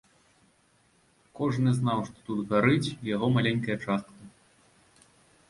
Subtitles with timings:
[1.39, 4.21] Кожны знаў, што тут гарыць і яго маленькая частка.